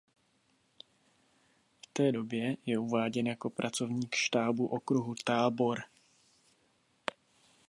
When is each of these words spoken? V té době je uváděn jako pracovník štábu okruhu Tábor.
V 1.83 1.87
té 1.93 2.11
době 2.11 2.57
je 2.65 2.79
uváděn 2.79 3.27
jako 3.27 3.49
pracovník 3.49 4.15
štábu 4.15 4.67
okruhu 4.67 5.15
Tábor. 5.25 5.79